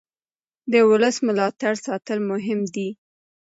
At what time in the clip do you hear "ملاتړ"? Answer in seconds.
1.27-1.73